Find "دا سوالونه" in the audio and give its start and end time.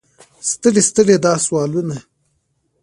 1.25-1.97